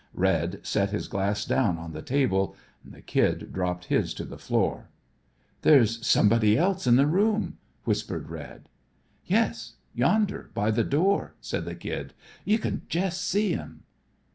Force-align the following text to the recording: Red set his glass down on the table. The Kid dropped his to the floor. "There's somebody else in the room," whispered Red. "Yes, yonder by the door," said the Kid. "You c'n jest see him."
Red 0.15 0.61
set 0.65 0.89
his 0.89 1.07
glass 1.07 1.45
down 1.45 1.77
on 1.77 1.93
the 1.93 2.01
table. 2.01 2.55
The 2.83 3.03
Kid 3.03 3.53
dropped 3.53 3.85
his 3.85 4.15
to 4.15 4.25
the 4.25 4.39
floor. 4.39 4.89
"There's 5.61 6.03
somebody 6.03 6.57
else 6.57 6.87
in 6.87 6.95
the 6.95 7.05
room," 7.05 7.59
whispered 7.83 8.31
Red. 8.31 8.67
"Yes, 9.27 9.73
yonder 9.93 10.49
by 10.55 10.71
the 10.71 10.83
door," 10.83 11.35
said 11.39 11.65
the 11.65 11.75
Kid. 11.75 12.15
"You 12.45 12.57
c'n 12.57 12.81
jest 12.89 13.23
see 13.23 13.51
him." 13.53 13.83